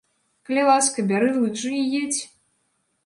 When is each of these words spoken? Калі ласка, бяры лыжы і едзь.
Калі 0.49 0.63
ласка, 0.69 1.05
бяры 1.13 1.29
лыжы 1.35 1.73
і 1.81 1.85
едзь. 2.01 2.21